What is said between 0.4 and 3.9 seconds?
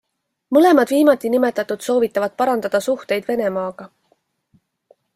Mõlemad viimatinimetatud soovitavad parandada suhteid Venemaaga.